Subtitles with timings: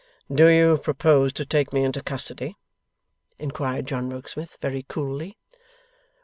[0.33, 2.57] 'Do you propose to take me into custody?'
[3.37, 5.37] inquired John Rokesmith, very coolly.